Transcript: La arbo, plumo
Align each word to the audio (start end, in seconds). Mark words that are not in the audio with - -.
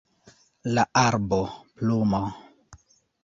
La 0.77 0.85
arbo, 1.01 1.39
plumo 1.75 2.23